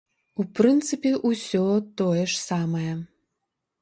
У 0.43 0.45
прынцыпе, 0.59 1.11
усё 1.29 1.61
тое 2.03 2.23
ж 2.31 2.41
самае. 2.49 2.93